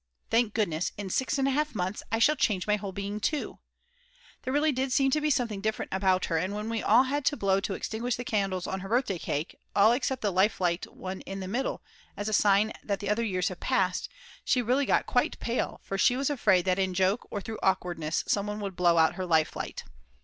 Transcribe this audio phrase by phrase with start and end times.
[0.31, 3.59] Thank goodness, in 6 1/2 months I shall change my whole being too.
[4.41, 7.23] There really did seem to be something different about her, and when we all had
[7.25, 10.87] to blow to extinguish the candles on her birthday cake, all except the life light
[11.27, 11.83] in the middle,
[12.17, 14.09] as a sign that the other years have passed,
[14.43, 18.23] she really got quite pale, for she was afraid that in joke or through awkwardness
[18.27, 19.83] some one would blow out her life light.